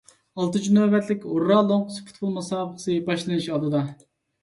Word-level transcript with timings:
ئالتىنچى 0.43 0.71
نۆۋەتلىك 0.77 1.27
«ھۇررا» 1.35 1.59
لوڭقىسى 1.69 2.09
پۇتبول 2.09 2.35
مۇسابىقىسى 2.41 3.01
باشلىنىش 3.11 3.51
ئالدىدا. 3.55 3.89